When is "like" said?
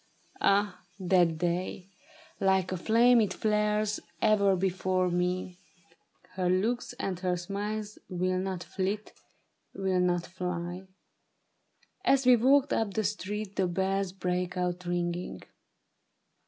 2.39-2.71